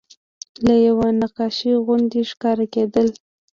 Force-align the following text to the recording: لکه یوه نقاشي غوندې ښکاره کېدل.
لکه 0.65 0.75
یوه 0.87 1.07
نقاشي 1.21 1.71
غوندې 1.85 2.21
ښکاره 2.31 2.65
کېدل. 2.73 3.07